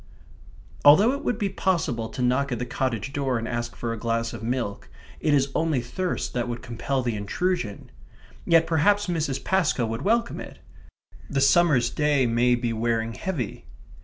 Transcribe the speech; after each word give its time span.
Although 0.83 1.11
it 1.11 1.23
would 1.23 1.37
be 1.37 1.47
possible 1.47 2.09
to 2.09 2.23
knock 2.23 2.51
at 2.51 2.57
the 2.57 2.65
cottage 2.65 3.13
door 3.13 3.37
and 3.37 3.47
ask 3.47 3.75
for 3.75 3.93
a 3.93 3.99
glass 3.99 4.33
of 4.33 4.41
milk, 4.41 4.89
it 5.19 5.31
is 5.31 5.51
only 5.53 5.79
thirst 5.79 6.33
that 6.33 6.47
would 6.49 6.63
compel 6.63 7.03
the 7.03 7.15
intrusion. 7.15 7.91
Yet 8.43 8.65
perhaps 8.65 9.05
Mrs. 9.05 9.43
Pascoe 9.43 9.85
would 9.85 10.01
welcome 10.01 10.39
it. 10.39 10.57
The 11.29 11.39
summer's 11.39 11.91
day 11.91 12.25
may 12.25 12.55
be 12.55 12.73
wearing 12.73 13.13
heavy. 13.13 13.67